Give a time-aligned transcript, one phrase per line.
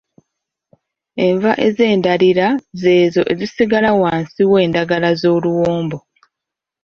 [1.25, 2.47] Enva ez’endalira
[2.79, 5.97] ze ezo ezisigalira wansi w’endagala z’oluwombo.